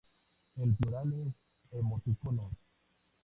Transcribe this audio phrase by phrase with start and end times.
[0.55, 1.35] El plural es
[1.69, 2.53] "emoticonos".